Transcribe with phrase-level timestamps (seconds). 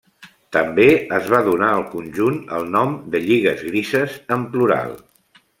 [0.55, 0.85] També
[1.17, 4.99] es va donar al conjunt el nom de Lligues Grises, en plural.